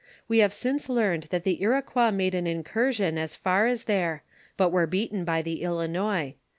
We 0.27 0.39
have 0.39 0.51
since 0.51 0.89
learned 0.89 1.27
that 1.29 1.43
the 1.43 1.61
Iroquois 1.61 2.09
made 2.09 2.33
an 2.33 2.47
incursion 2.47 3.19
as 3.19 3.35
far 3.35 3.67
as 3.67 3.83
there, 3.83 4.23
but 4.57 4.69
were 4.71 4.87
beaten 4.87 5.23
by 5.23 5.43
the 5.43 5.61
Ilinois. 5.61 6.33